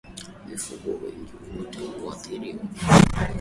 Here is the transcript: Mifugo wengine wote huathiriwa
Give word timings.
Mifugo 0.47 0.89
wengine 0.91 1.57
wote 1.57 1.79
huathiriwa 1.99 2.63